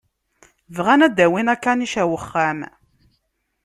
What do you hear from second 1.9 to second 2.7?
ar wexxam.